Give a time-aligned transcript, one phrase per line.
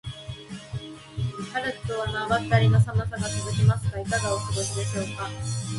[1.53, 5.29] 春とは名ばかりの寒さが続きますが、いかがお過ごしでしょうか。